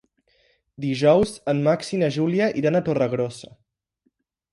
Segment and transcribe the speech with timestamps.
[0.85, 3.53] Dijous en Max i na Júlia aniran a Torregrossa.